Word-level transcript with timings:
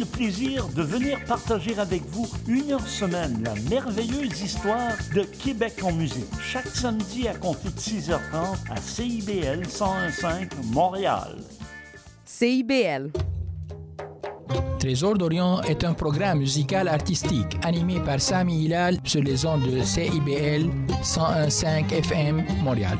le 0.00 0.06
plaisir 0.06 0.66
de 0.68 0.82
venir 0.82 1.22
partager 1.26 1.78
avec 1.78 2.02
vous 2.06 2.26
une 2.48 2.72
heure 2.72 2.86
semaine 2.86 3.42
la 3.44 3.54
merveilleuse 3.68 4.40
histoire 4.40 4.96
de 5.14 5.22
Québec 5.22 5.74
en 5.82 5.92
musique. 5.92 6.24
Chaque 6.40 6.68
samedi 6.68 7.28
à 7.28 7.34
compter 7.34 7.68
de 7.68 7.78
6h30 7.78 8.70
à 8.70 8.80
CIBL 8.80 9.62
101.5 9.66 10.48
Montréal. 10.72 11.36
CIBL. 12.24 13.12
Trésor 14.78 15.18
d'Orient 15.18 15.60
est 15.62 15.84
un 15.84 15.92
programme 15.92 16.38
musical 16.38 16.88
artistique 16.88 17.58
animé 17.62 18.00
par 18.00 18.20
Sami 18.20 18.64
Hilal 18.64 18.96
sur 19.04 19.22
les 19.22 19.44
ondes 19.44 19.70
de 19.70 19.82
CIBL 19.82 20.70
101.5 21.02 21.92
FM 21.92 22.44
Montréal. 22.62 22.96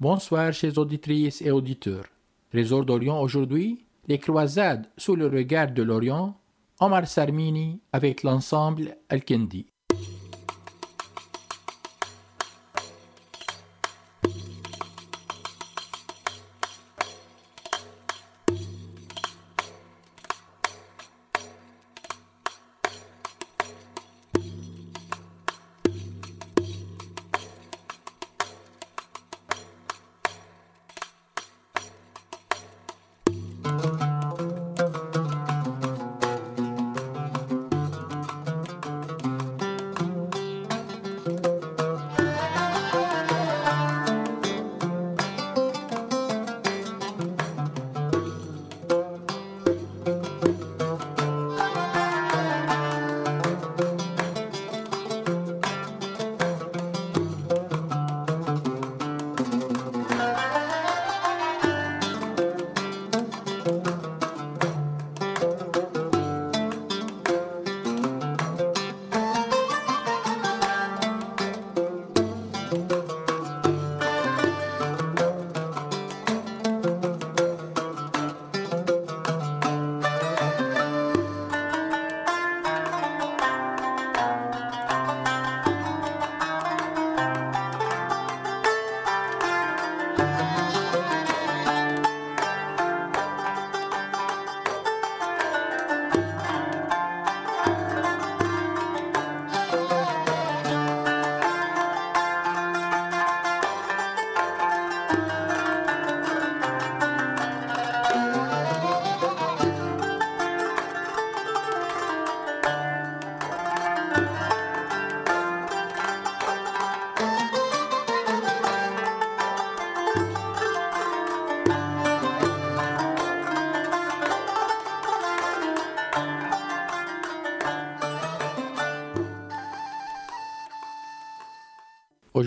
Bonsoir 0.00 0.54
chers 0.54 0.78
auditrices 0.78 1.42
et 1.42 1.50
auditeurs. 1.50 2.06
Trésor 2.50 2.86
d'Orient 2.86 3.20
aujourd'hui, 3.20 3.84
les 4.08 4.18
croisades 4.18 4.86
sous 4.96 5.14
le 5.14 5.26
regard 5.26 5.72
de 5.72 5.82
l'Orient, 5.82 6.40
Omar 6.80 7.06
Sarmini 7.06 7.82
avec 7.92 8.22
l'ensemble 8.22 8.96
Al-Kendi. 9.10 9.69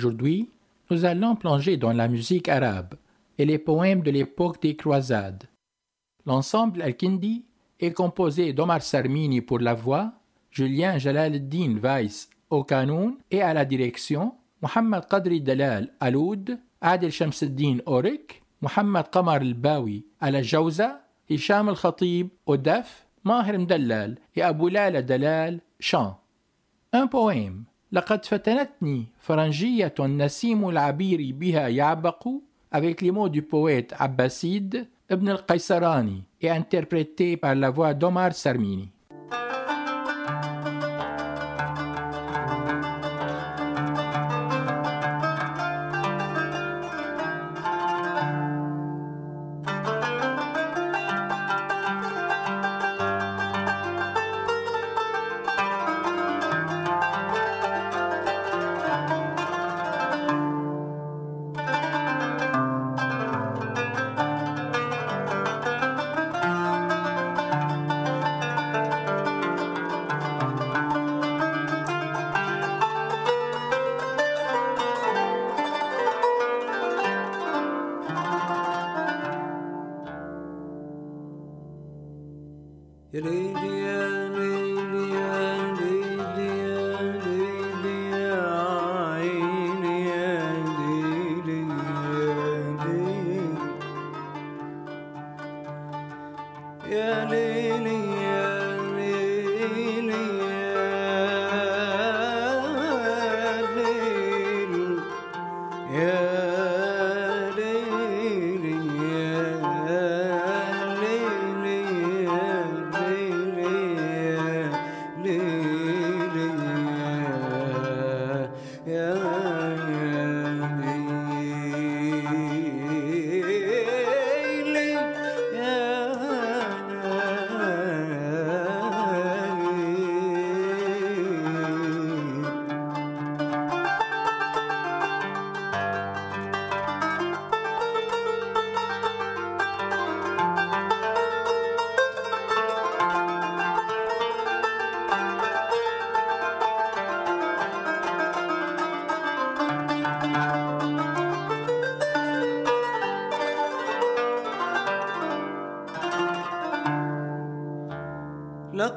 Aujourd'hui, 0.03 0.49
nous 0.91 1.05
allons 1.05 1.37
plonger 1.37 1.77
dans 1.77 1.93
la 1.93 2.09
musique 2.09 2.49
arabe 2.49 2.95
et 3.37 3.45
les 3.45 3.57
poèmes 3.57 4.01
de 4.01 4.11
l'époque 4.11 4.61
des 4.61 4.75
croisades. 4.75 5.45
L'ensemble 6.25 6.81
Al-Kindi 6.81 7.45
est 7.79 7.93
composé 7.93 8.51
d'Omar 8.51 8.81
Sarmini 8.81 9.39
pour 9.39 9.59
la 9.59 9.73
voix, 9.73 10.11
Julien 10.51 10.97
Jalal-Din 10.97 11.77
Weiss 11.81 12.29
au 12.49 12.65
canon 12.65 13.15
et 13.31 13.41
à 13.41 13.53
la 13.53 13.63
direction, 13.63 14.33
Mohamed 14.61 15.05
Qadri 15.09 15.39
Dalal 15.39 15.93
Aloud, 16.01 16.59
Adel 16.81 17.09
Shamsuddin 17.09 17.77
Orik, 17.85 18.43
Mohamed 18.59 19.09
Qamar 19.09 19.35
Al-Bawi 19.35 20.05
à 20.19 20.31
la 20.31 20.43
Jauza, 20.43 20.99
Hicham 21.29 21.69
Al-Khatib 21.69 22.27
au 22.45 22.57
daf, 22.57 23.07
Mahir 23.23 23.57
Mdallal 23.57 24.17
et 24.35 24.41
Aboulala 24.41 25.01
Dalal 25.01 25.61
chant. 25.79 26.19
Un 26.91 27.07
poème 27.07 27.63
لقد 27.93 28.25
فتنتني 28.25 29.05
فرنجية 29.19 29.93
نسيم 29.99 30.69
العبير 30.69 31.35
بها 31.39 31.67
يعبق 31.67 32.27
avec 32.71 33.01
les 33.01 33.11
mots 33.11 33.29
du 33.29 33.43
poète 33.43 33.93
Abbasid 33.99 34.87
Ibn 35.11 35.29
al-Qaisarani 35.29 36.23
et 36.41 36.49
interprété 36.49 37.37
par 37.37 37.53
la 37.53 37.69
voix 37.69 37.93
d'Omar 37.93 38.33
Sarmini. 38.33 38.89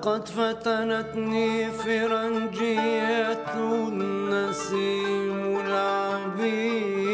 لقد 0.06 0.29
فتنتني 0.29 1.70
فرنجية 1.70 3.55
النسيم 3.88 5.61
العبير 5.67 7.08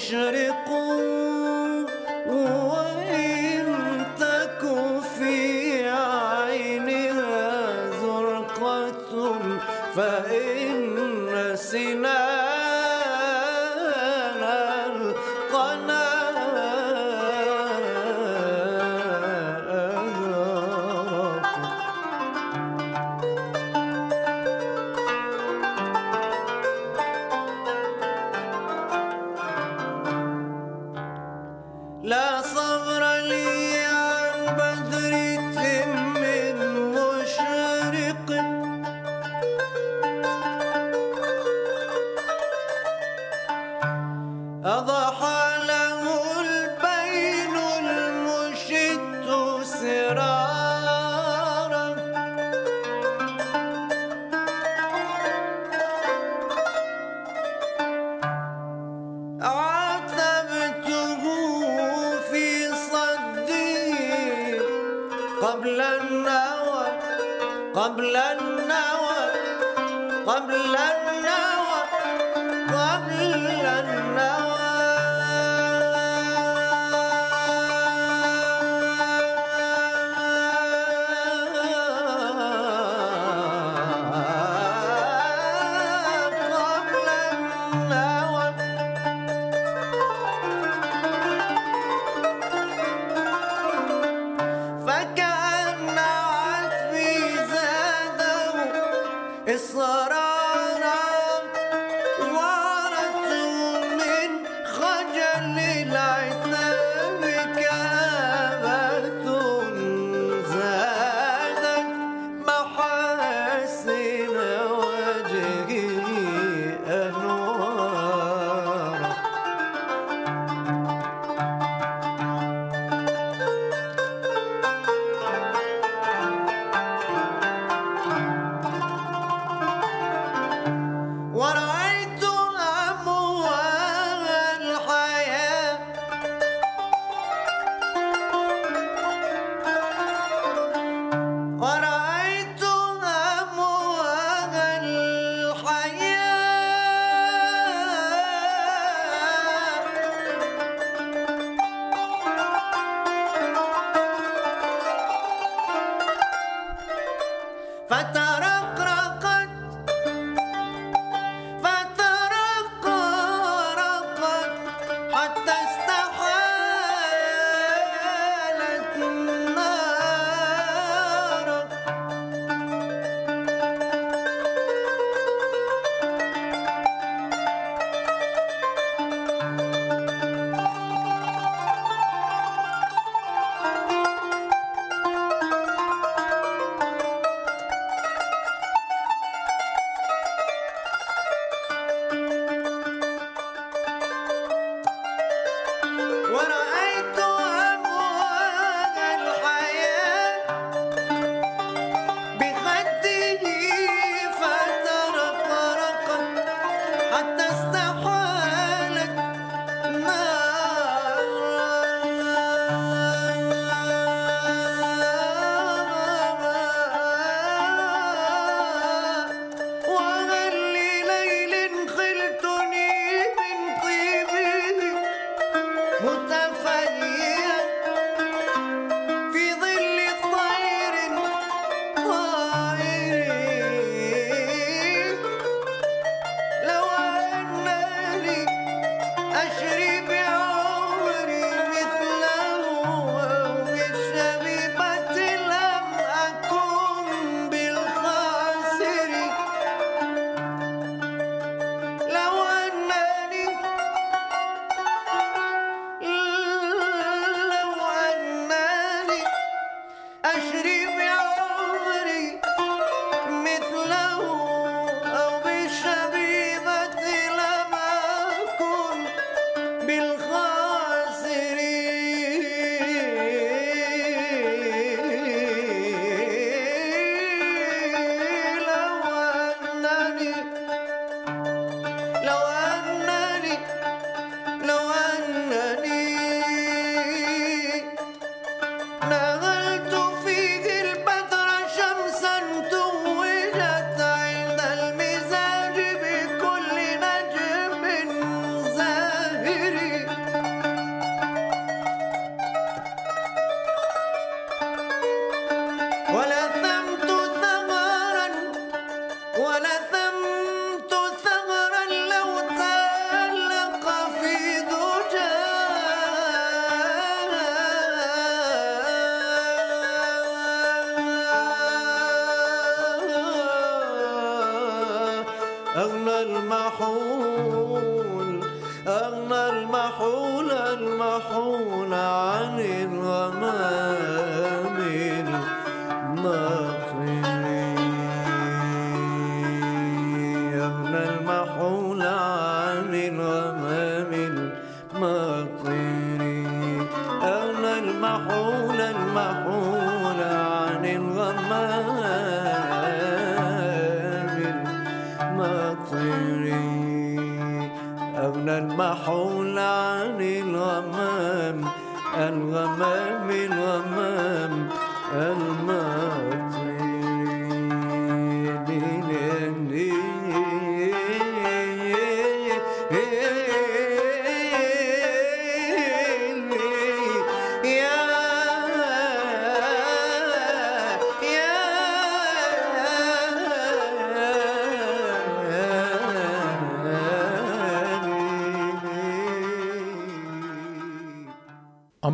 should 0.06 0.36
it 0.36 0.65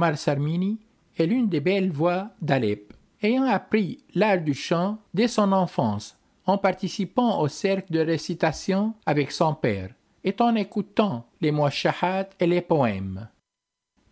Omar 0.03 0.19
Sarmini 0.19 0.81
est 1.17 1.27
l'une 1.27 1.49
des 1.49 1.61
belles 1.61 1.93
voix 1.93 2.31
d'Alep. 2.41 2.93
Ayant 3.23 3.45
appris 3.45 4.03
l'art 4.17 4.41
du 4.41 4.53
chant 4.53 4.99
dès 5.15 5.29
son 5.29 5.53
enfance, 5.53 6.19
en 6.45 6.59
participant 6.59 7.41
au 7.41 7.47
cercle 7.47 7.93
de 7.93 8.01
récitation 8.01 8.95
avec 9.07 9.31
son 9.31 9.55
père, 9.55 9.91
et 10.25 10.35
en 10.41 10.57
écoutant 10.57 11.25
les 11.41 11.53
mouachahat 11.53 12.31
et 12.41 12.49
les 12.49 12.63
poèmes. 12.63 13.29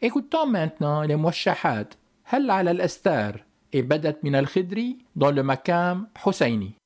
Écoutons 0.00 0.46
maintenant 0.46 1.02
les 1.02 1.16
mouachahat, 1.16 1.88
Hal 2.30 2.48
al-Astar 2.48 3.32
et 3.72 3.82
Badat 3.82 4.14
min 4.22 4.34
al-Khidri 4.34 4.98
dans 5.16 5.32
le 5.32 5.42
makam 5.42 6.06
Husseini. 6.24 6.76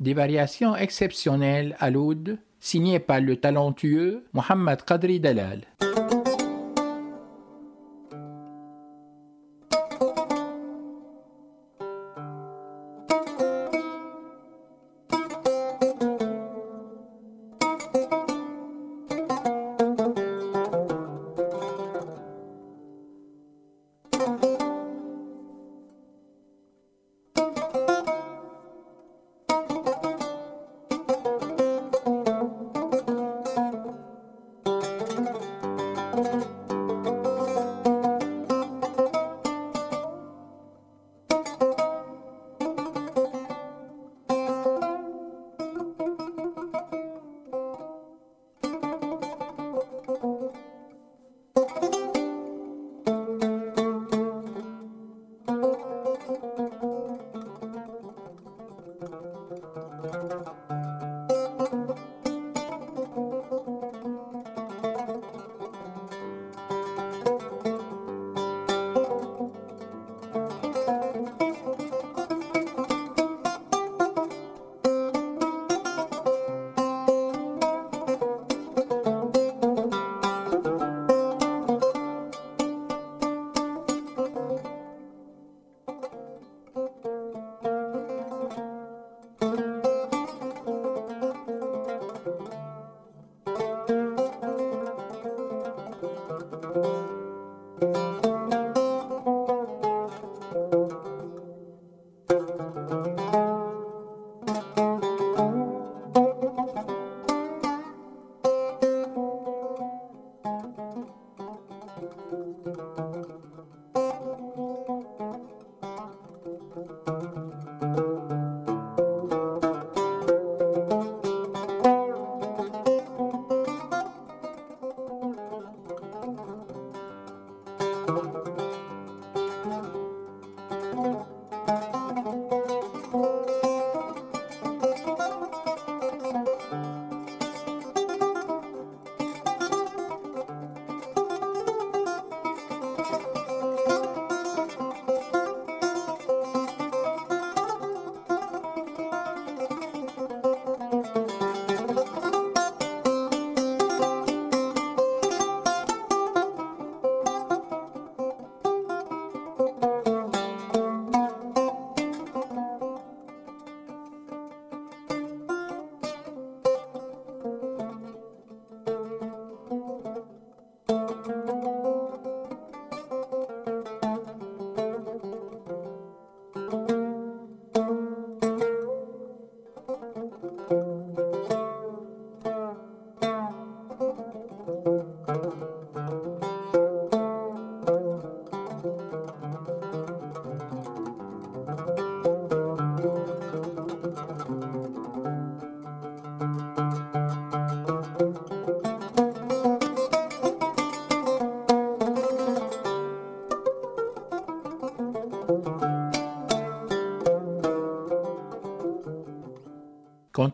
Des 0.00 0.14
variations 0.14 0.76
exceptionnelles 0.76 1.76
à 1.78 1.90
l'oud 1.90 2.38
signées 2.60 3.00
par 3.00 3.20
le 3.20 3.36
talentueux 3.36 4.24
Mohamed 4.32 4.82
Qadri 4.84 5.20
Dalal. 5.20 5.62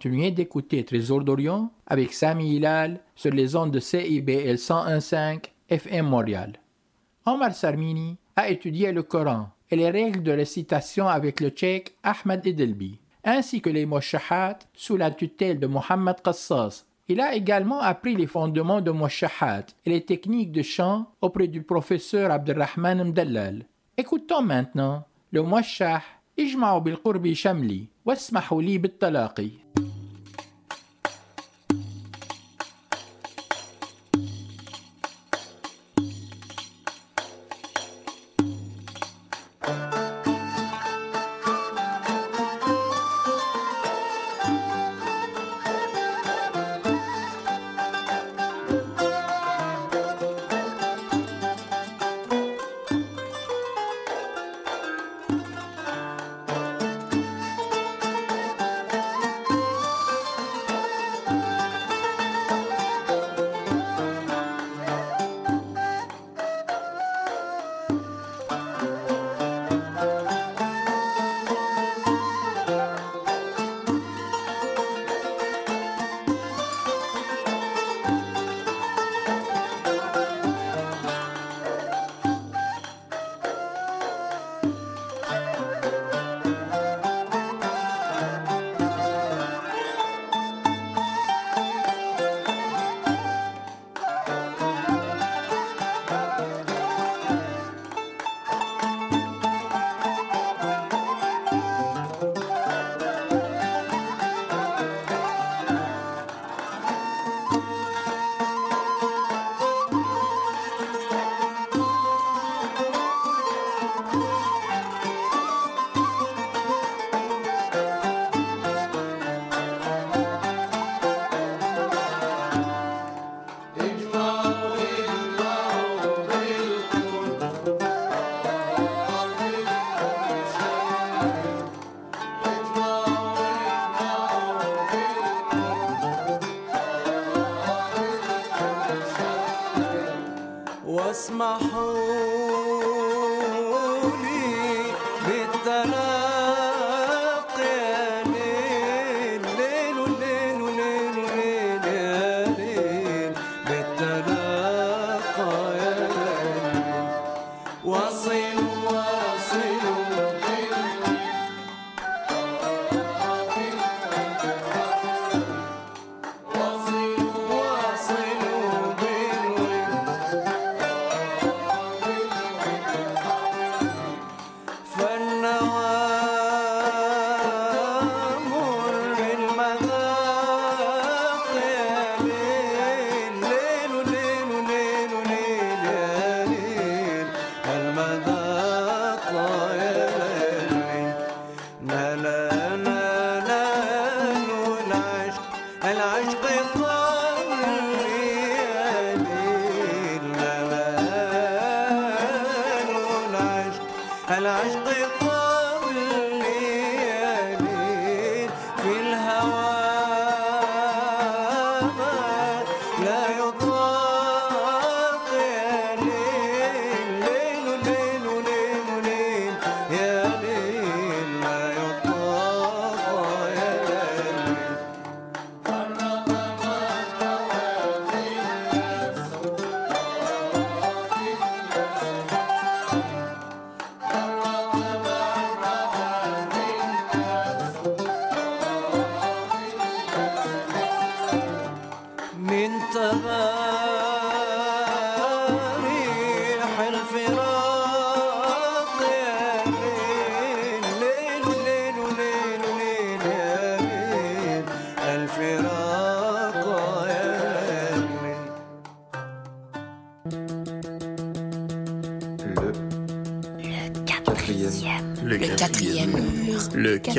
Continuez 0.04 0.32
d'écouter 0.32 0.84
Trésor 0.84 1.24
d'Orient 1.24 1.72
avec 1.88 2.12
Sami 2.12 2.54
Hilal 2.54 3.00
sur 3.16 3.32
les 3.32 3.56
ondes 3.56 3.72
de 3.72 3.80
CIBL 3.80 4.56
101.5 4.56 5.46
FM 5.70 6.06
Montréal. 6.06 6.60
Omar 7.26 7.54
Sarmini 7.54 8.18
a 8.36 8.50
étudié 8.50 8.92
le 8.92 9.04
Coran 9.04 9.52
et 9.72 9.78
les 9.78 9.90
règles 9.90 10.22
de 10.22 10.34
récitation 10.34 11.08
avec 11.08 11.40
le 11.40 11.52
tchèque 11.52 11.96
Ahmed 12.04 12.46
Edelbi, 12.46 13.00
ainsi 13.24 13.62
que 13.62 13.70
les 13.70 13.86
moshahat 13.86 14.60
sous 14.74 14.98
la 14.98 15.12
tutelle 15.12 15.62
de 15.62 15.68
Mohamed 15.68 16.18
Qassas. 16.22 16.84
Il 17.08 17.22
a 17.22 17.34
également 17.34 17.80
appris 17.80 18.18
les 18.18 18.28
fondements 18.28 18.82
de 18.82 18.92
moshahat 18.92 19.64
et 19.86 19.92
les 19.92 20.02
techniques 20.02 20.52
de 20.52 20.62
chant 20.62 21.10
auprès 21.22 21.48
du 21.48 21.64
professeur 21.64 22.32
Abdelrahman 22.32 23.12
Mdallal. 23.12 23.66
Écoutons 23.96 24.42
maintenant 24.42 25.06
le 25.32 25.42
moshah 25.42 26.02
اجمعوا 26.40 26.80
بالقرب 26.80 27.34
شملي 27.34 27.86
واسمحوا 28.06 28.62
لي 28.62 28.78
بالتلاقي 28.78 29.50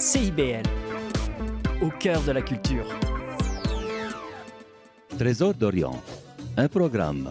CIBL, 0.00 0.62
au 1.82 1.90
cœur 1.90 2.22
de 2.22 2.32
la 2.32 2.40
culture. 2.40 2.86
Trésor 5.18 5.52
d'Orient, 5.52 6.00
un 6.56 6.68
programme 6.68 7.28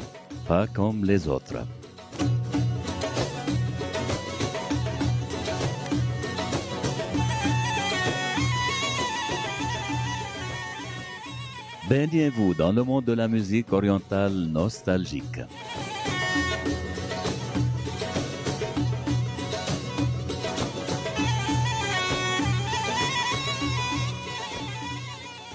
pas 0.48 0.68
comme 0.68 1.04
les 1.04 1.28
autres. 1.28 1.66
Baignez-vous 11.90 12.54
dans 12.54 12.72
le 12.72 12.84
monde 12.84 13.06
de 13.06 13.14
la 13.14 13.28
musique 13.28 13.74
orientale 13.74 14.32
nostalgique. 14.32 15.42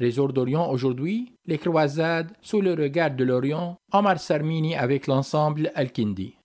Trésor 0.00 0.32
d'Orient 0.32 0.70
aujourd'hui, 0.70 1.34
les 1.44 1.58
croisades 1.58 2.32
sous 2.40 2.62
le 2.62 2.72
regard 2.72 3.10
de 3.10 3.22
l'Orient, 3.22 3.76
Omar 3.92 4.18
Sarmini 4.18 4.74
avec 4.74 5.06
l'ensemble 5.06 5.70
Al-Kindi. 5.74 6.36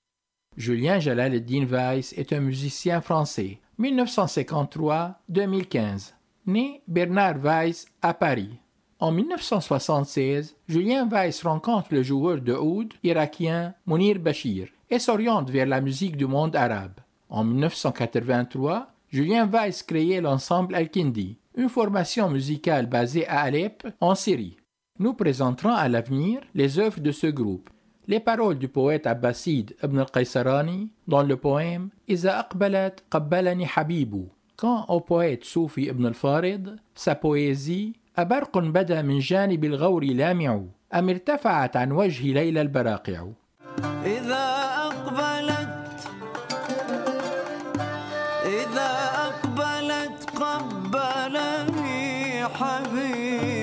Julien 0.57 0.99
Jalaluddin 0.99 1.63
Weiss 1.63 2.11
est 2.17 2.33
un 2.33 2.41
musicien 2.41 2.99
français, 2.99 3.59
1953-2015, 3.79 6.15
né 6.47 6.81
Bernard 6.85 7.37
Weiss 7.37 7.85
à 8.01 8.13
Paris. 8.13 8.59
En 8.99 9.13
1976, 9.13 10.57
Julien 10.67 11.07
Weiss 11.07 11.41
rencontre 11.43 11.93
le 11.93 12.03
joueur 12.03 12.41
de 12.41 12.51
oud 12.51 12.93
irakien 13.03 13.73
Mounir 13.85 14.19
Bachir 14.19 14.67
et 14.89 14.99
s'oriente 14.99 15.49
vers 15.49 15.67
la 15.67 15.79
musique 15.79 16.17
du 16.17 16.25
monde 16.25 16.57
arabe. 16.57 16.99
En 17.29 17.45
1983, 17.45 18.91
Julien 19.07 19.47
Weiss 19.47 19.81
créait 19.81 20.19
l'ensemble 20.19 20.75
Al-Kindi, 20.75 21.37
une 21.56 21.68
formation 21.68 22.30
musicale 22.30 22.86
basée 22.86 23.26
à 23.26 23.40
Alep, 23.40 23.86
en 24.00 24.14
Syrie. 24.14 24.56
Nous 24.98 25.14
présenterons 25.14 25.74
à 25.74 25.88
l'avenir 25.88 26.40
les 26.54 26.78
œuvres 26.78 27.00
de 27.00 27.12
ce 27.12 27.26
groupe. 27.26 27.70
Les 28.06 28.20
paroles 28.20 28.58
du 28.58 28.68
poète 28.68 29.06
abbasside 29.06 29.76
Ibn 29.82 30.00
al-Qaysarani 30.00 30.90
dans 31.06 31.22
le 31.22 31.36
poème 31.36 31.90
Iza 32.08 32.38
aqbalat 32.40 32.96
qabbalani 33.10 33.66
habibu. 33.76 34.28
Quant 34.56 34.84
au 34.88 35.00
poète 35.00 35.44
soufi 35.44 35.84
Ibn 35.84 36.06
al-Farid, 36.06 36.76
sa 36.94 37.14
poésie 37.14 37.94
أبرق 38.18 38.58
بدا 38.58 39.02
من 39.02 39.18
جانب 39.18 39.64
الغور 39.64 40.04
لامع 40.04 40.60
أم 40.94 41.08
ارتفعت 41.08 41.76
عن 41.76 41.92
وجه 41.92 42.32
ليلى 42.32 42.60
البراقع 42.60 43.26
إذا 44.04 44.44
أقبلت 44.86 46.10
إذا 48.44 49.03
حبيبي 52.53 53.54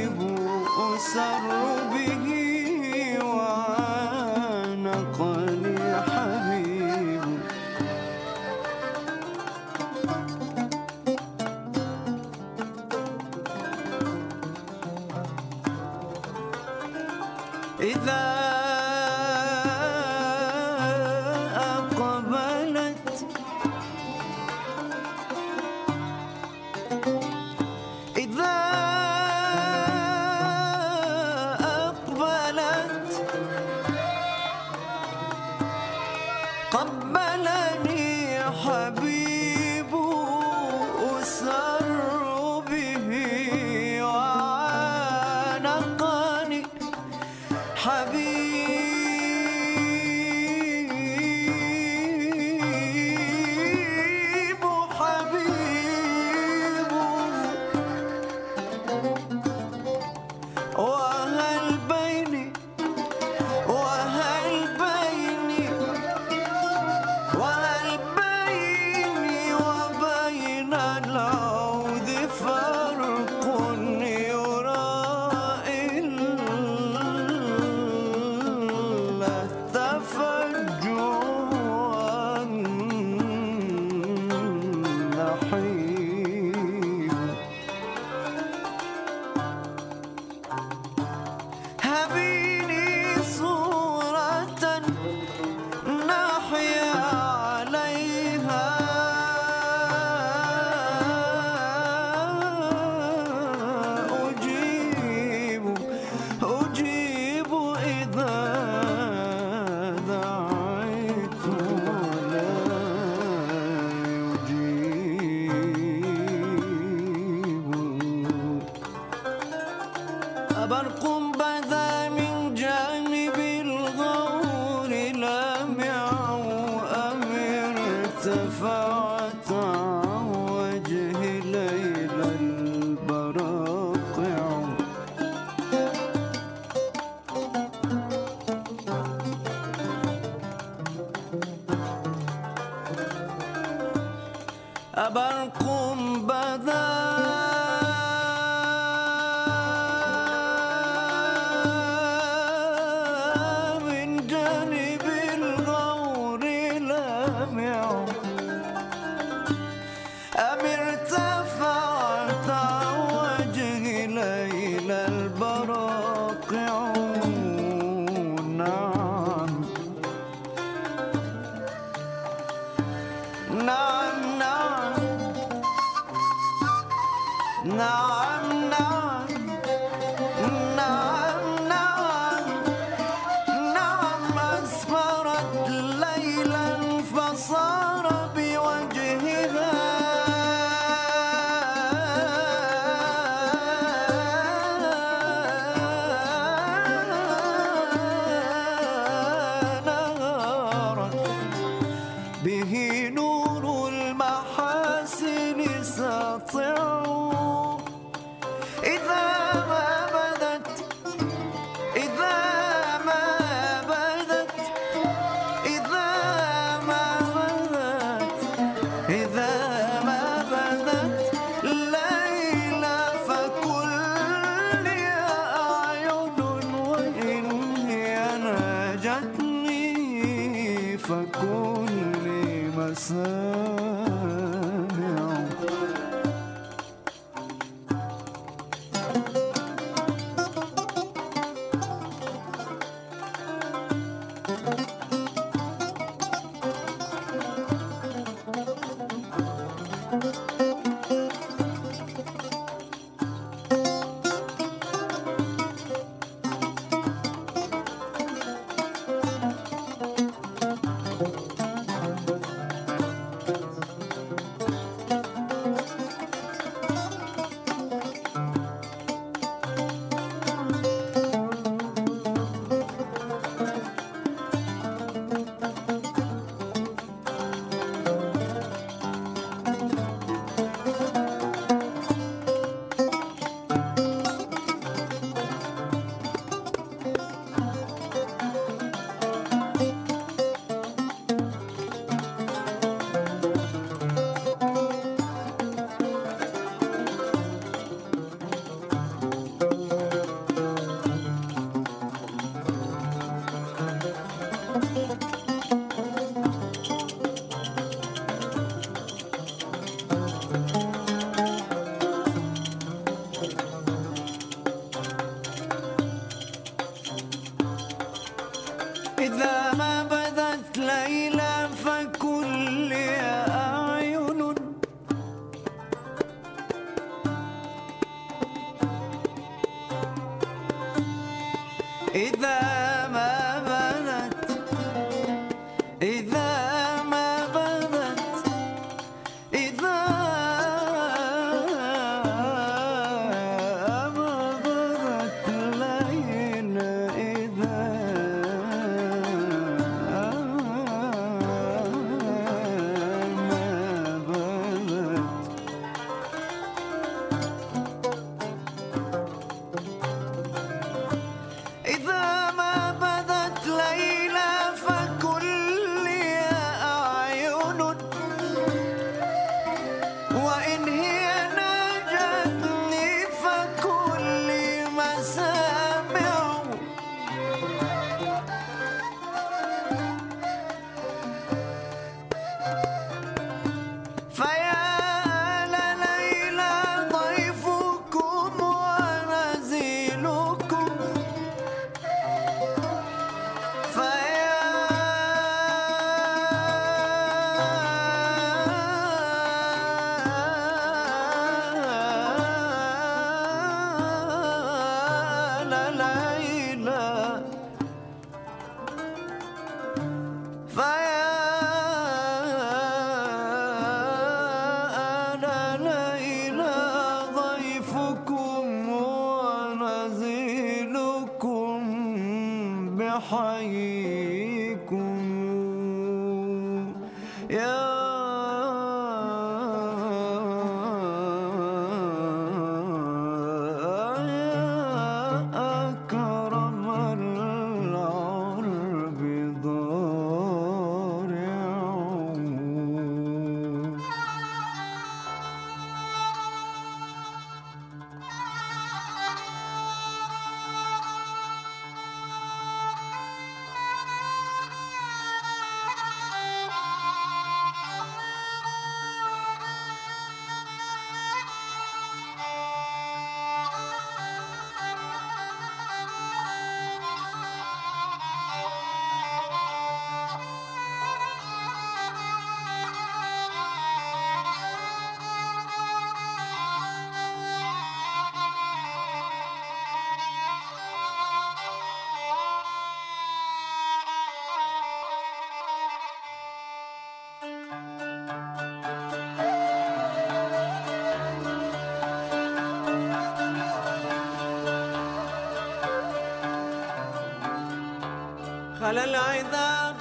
على 498.93 499.05
العظام. 499.05 499.92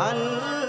Allah. 0.00 0.59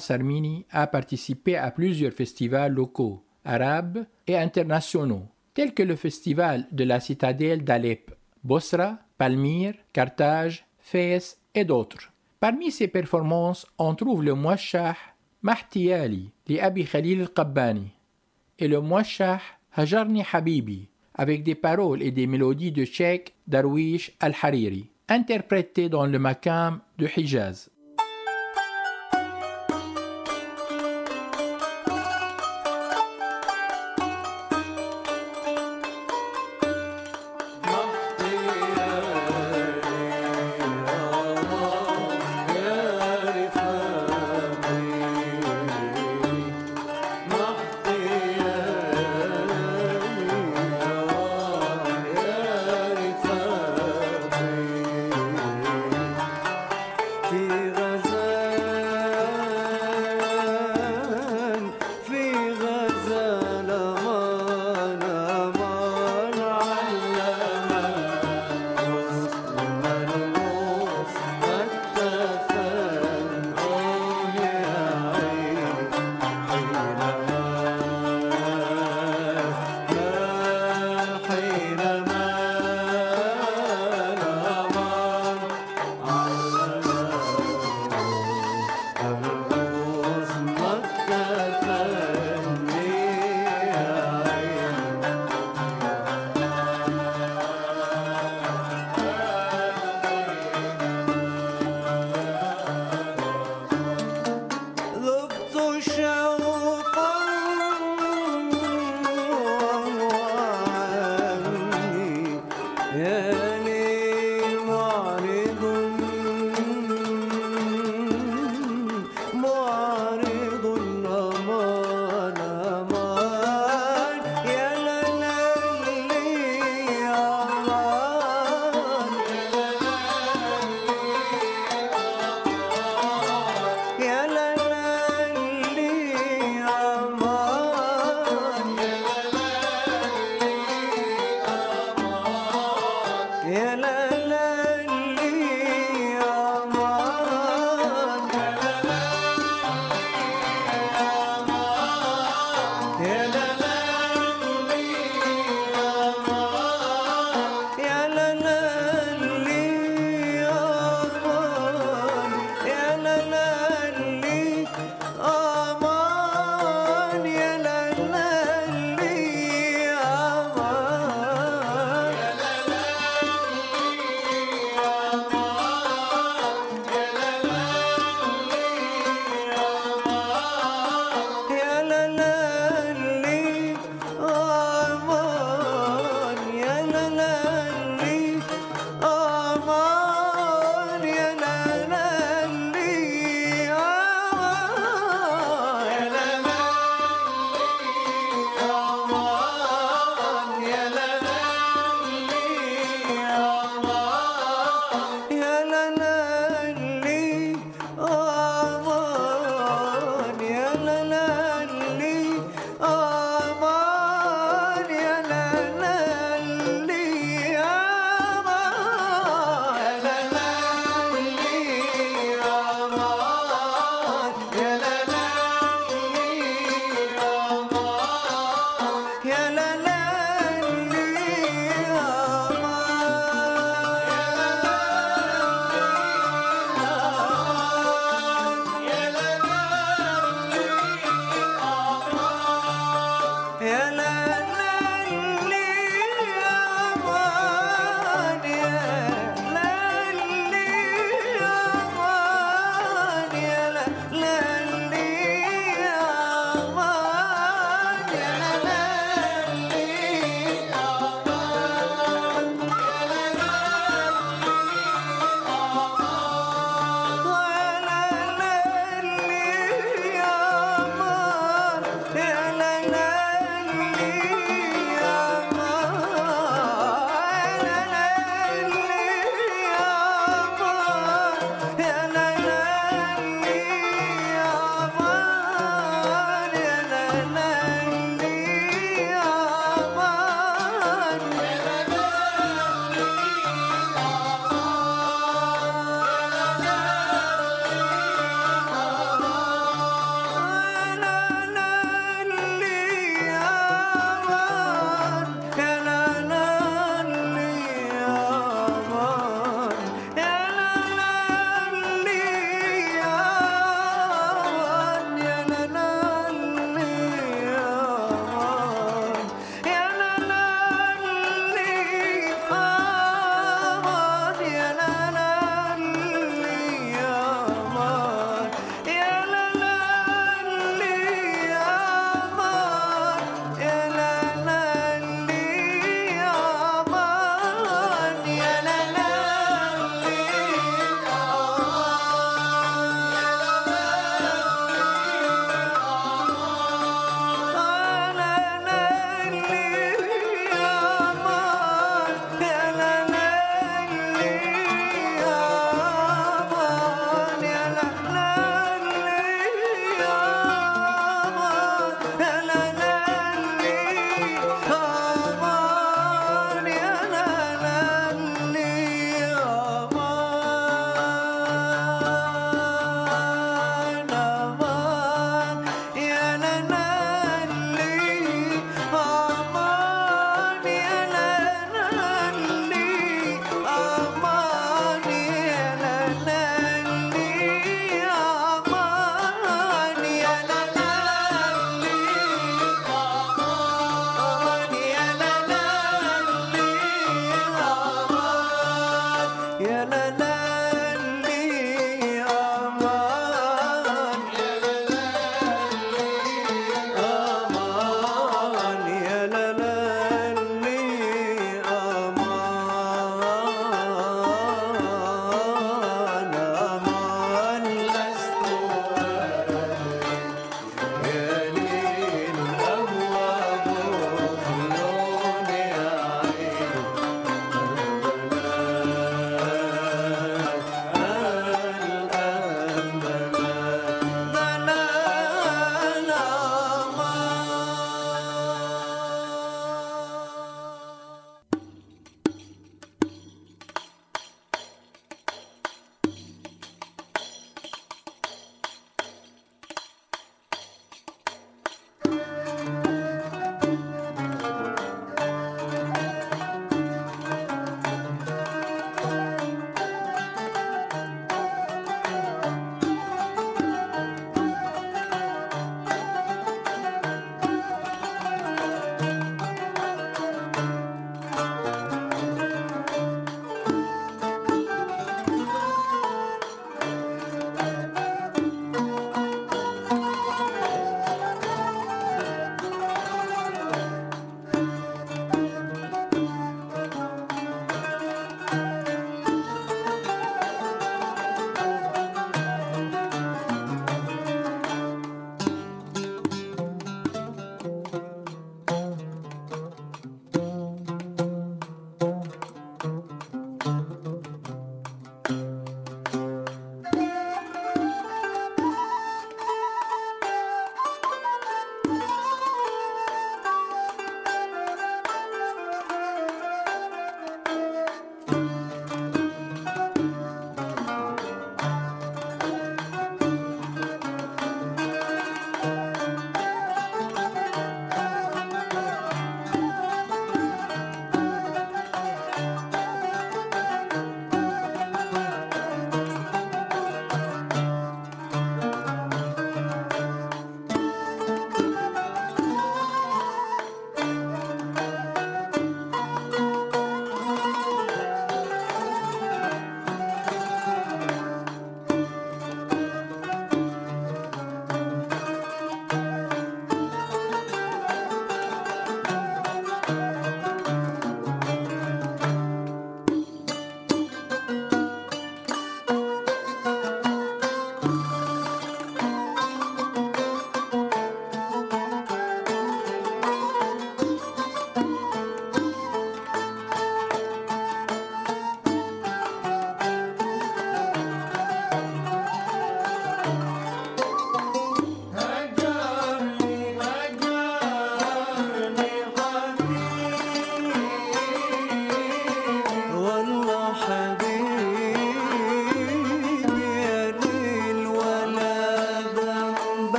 Sarmini 0.00 0.66
a 0.70 0.88
participé 0.88 1.56
à 1.56 1.70
plusieurs 1.70 2.12
festivals 2.12 2.72
locaux, 2.72 3.24
arabes 3.44 4.04
et 4.26 4.36
internationaux, 4.36 5.28
tels 5.54 5.74
que 5.74 5.84
le 5.84 5.94
festival 5.94 6.66
de 6.72 6.82
la 6.84 6.98
citadelle 6.98 7.62
d'Alep, 7.62 8.12
Bosra, 8.42 8.98
Palmyre, 9.18 9.74
Carthage, 9.92 10.66
Fès 10.80 11.38
et 11.54 11.64
d'autres. 11.64 12.12
Parmi 12.40 12.70
ses 12.70 12.88
performances, 12.88 13.66
on 13.78 13.94
trouve 13.94 14.24
le 14.24 14.34
Mouachah 14.34 14.96
Mahtiyali 15.42 16.32
de 16.46 16.58
Abi 16.58 16.84
Khalil 16.84 17.20
al-Qabbani 17.20 17.92
et 18.58 18.68
le 18.68 18.80
Mouachah 18.80 19.40
Hajarni 19.74 20.24
Habibi 20.32 20.88
avec 21.14 21.42
des 21.42 21.54
paroles 21.54 22.02
et 22.02 22.10
des 22.10 22.26
mélodies 22.26 22.72
de 22.72 22.84
Sheikh 22.84 23.34
Darwish 23.46 24.12
al-Hariri, 24.20 24.88
interprétées 25.08 25.88
dans 25.88 26.06
le 26.06 26.18
makam 26.18 26.80
de 26.98 27.06
Hijaz. 27.14 27.70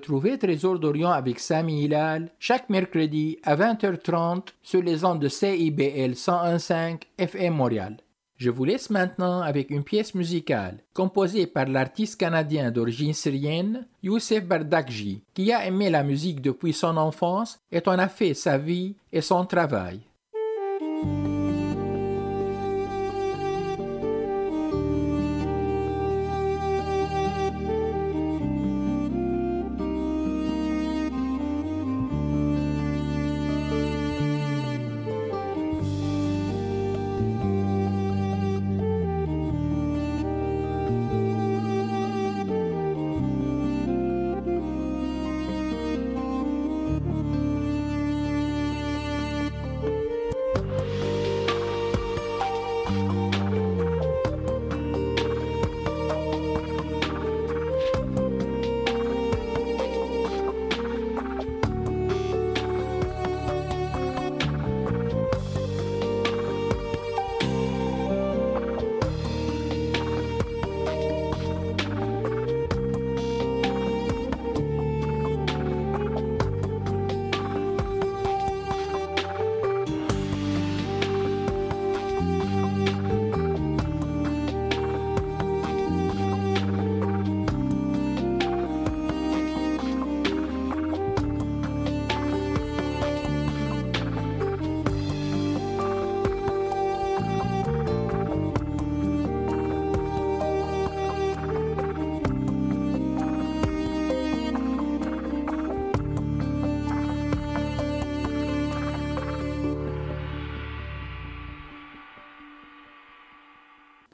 Retrouvez 0.00 0.38
Trésor 0.38 0.78
d'Orient 0.78 1.10
avec 1.10 1.38
Sami 1.38 1.84
Hilal 1.84 2.30
chaque 2.38 2.70
mercredi 2.70 3.38
à 3.42 3.54
20h30 3.54 4.46
sur 4.62 4.80
les 4.80 5.04
ondes 5.04 5.20
de 5.20 5.28
CIBL 5.28 6.12
101.5 6.12 7.02
FM 7.18 7.52
Montréal. 7.52 7.98
Je 8.38 8.48
vous 8.48 8.64
laisse 8.64 8.88
maintenant 8.88 9.42
avec 9.42 9.68
une 9.68 9.84
pièce 9.84 10.14
musicale 10.14 10.78
composée 10.94 11.46
par 11.46 11.66
l'artiste 11.66 12.18
canadien 12.18 12.70
d'origine 12.70 13.12
syrienne 13.12 13.86
Youssef 14.02 14.42
Bardakji, 14.46 15.22
qui 15.34 15.52
a 15.52 15.66
aimé 15.66 15.90
la 15.90 16.02
musique 16.02 16.40
depuis 16.40 16.72
son 16.72 16.96
enfance 16.96 17.60
et 17.70 17.86
en 17.86 17.98
a 17.98 18.08
fait 18.08 18.32
sa 18.32 18.56
vie 18.56 18.96
et 19.12 19.20
son 19.20 19.44
travail. 19.44 20.00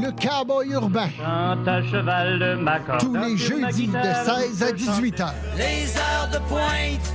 Le 0.00 0.10
cowboy 0.12 0.70
urbain. 0.70 1.10
à 1.22 1.82
cheval 1.82 2.38
de 2.38 2.54
ma 2.54 2.80
corde. 2.80 3.00
Tous 3.00 3.14
les 3.14 3.36
jeudis 3.36 3.88
de 3.88 4.02
16 4.02 4.62
à 4.62 4.72
18 4.72 5.20
h. 5.20 5.32
Les 5.58 5.98
heures 5.98 6.30
de 6.32 6.38
pointe, 6.48 7.14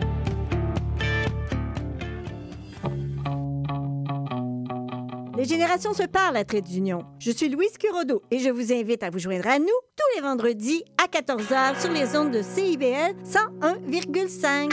Les 5.41 5.47
générations 5.47 5.95
se 5.95 6.03
parlent 6.03 6.37
à 6.37 6.45
Trait 6.45 6.61
d'Union. 6.61 7.03
Je 7.17 7.31
suis 7.31 7.49
Louise 7.49 7.75
Curodo 7.79 8.21
et 8.29 8.37
je 8.37 8.49
vous 8.51 8.71
invite 8.71 9.01
à 9.01 9.09
vous 9.09 9.17
joindre 9.17 9.47
à 9.47 9.57
nous 9.57 9.65
tous 9.65 10.15
les 10.15 10.21
vendredis 10.21 10.83
à 11.03 11.07
14h 11.07 11.81
sur 11.81 11.91
les 11.91 12.15
ondes 12.15 12.29
de 12.29 12.43
CIBL 12.43 13.15
101,5. 13.25 14.71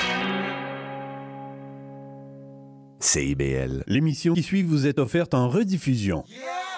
CIBL. 3.00 3.82
L'émission 3.86 4.34
qui 4.34 4.42
suit 4.42 4.62
vous 4.62 4.86
est 4.86 4.98
offerte 4.98 5.32
en 5.32 5.48
rediffusion. 5.48 6.22
Yeah! 6.28 6.77